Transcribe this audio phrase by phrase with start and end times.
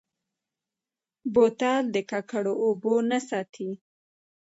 [1.33, 3.71] بوتل د ککړو اوبو نه ساتي.